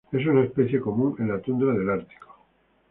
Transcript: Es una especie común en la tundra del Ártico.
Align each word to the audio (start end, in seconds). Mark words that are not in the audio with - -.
Es 0.11 0.25
una 0.25 0.41
especie 0.43 0.79
común 0.79 1.15
en 1.19 1.27
la 1.27 1.39
tundra 1.39 1.73
del 1.73 1.87
Ártico. 1.87 2.35